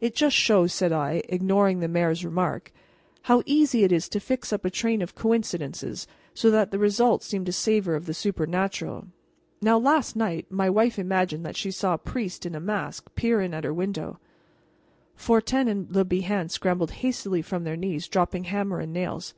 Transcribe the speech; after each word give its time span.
"It 0.00 0.16
just 0.16 0.34
shows," 0.34 0.72
said 0.72 0.90
I, 0.90 1.22
ignoring 1.28 1.78
the 1.78 1.86
mayor's 1.86 2.24
remark, 2.24 2.72
"how 3.30 3.44
easy 3.46 3.84
it 3.84 3.92
is 3.92 4.08
to 4.08 4.18
fix 4.18 4.52
up 4.52 4.64
a 4.64 4.68
train 4.68 5.00
of 5.00 5.14
coincidences 5.14 6.08
so 6.34 6.50
that 6.50 6.72
the 6.72 6.78
result 6.80 7.22
seems 7.22 7.46
to 7.46 7.52
savor 7.52 7.94
of 7.94 8.06
the 8.06 8.12
supernatural. 8.12 9.06
Now, 9.62 9.78
last 9.78 10.16
night 10.16 10.50
my 10.50 10.68
wife 10.68 10.98
imagined 10.98 11.46
that 11.46 11.56
she 11.56 11.70
saw 11.70 11.94
a 11.94 11.98
priest 11.98 12.44
in 12.44 12.56
a 12.56 12.60
mask 12.60 13.14
peer 13.14 13.40
in 13.40 13.54
at 13.54 13.62
her 13.62 13.72
window" 13.72 14.18
Fortin 15.24 15.68
and 15.68 15.88
Le 15.94 16.04
Bihan 16.04 16.48
scrambled 16.50 16.90
hastily 16.90 17.40
from 17.40 17.62
their 17.62 17.76
knees, 17.76 18.08
dropping 18.08 18.42
hammer 18.46 18.80
and 18.80 18.92
nails. 18.92 19.34